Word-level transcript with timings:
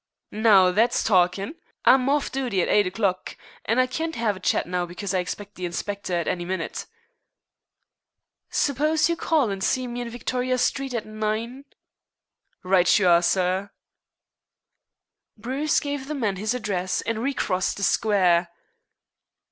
"Now, 0.31 0.71
that's 0.71 1.03
talkin'. 1.03 1.57
I'm 1.85 2.09
off 2.09 2.31
duty 2.31 2.59
at 2.63 2.67
eight 2.67 2.87
o'clock, 2.87 3.37
an' 3.65 3.77
I 3.77 3.85
can't 3.85 4.19
'ave 4.19 4.37
a 4.37 4.39
chat 4.39 4.65
now 4.65 4.87
because 4.87 5.13
I 5.13 5.19
expect 5.19 5.53
the 5.53 5.63
inspector 5.67 6.15
any 6.15 6.43
minute." 6.43 6.87
"Suppose 8.49 9.09
you 9.09 9.15
call 9.15 9.51
and 9.51 9.63
see 9.63 9.85
me 9.85 10.01
in 10.01 10.09
Victoria 10.09 10.57
Street 10.57 10.95
at 10.95 11.05
nine?" 11.05 11.65
"Right 12.63 12.97
you 12.97 13.07
are, 13.09 13.21
sir." 13.21 13.69
Bruce 15.37 15.79
gave 15.79 16.07
the 16.07 16.15
man 16.15 16.37
his 16.37 16.55
address 16.55 17.01
and 17.01 17.19
recrossed 17.21 17.77
the 17.77 17.83
square. 17.83 18.49